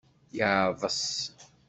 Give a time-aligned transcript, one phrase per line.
[0.37, 1.03] Yeɛḍes.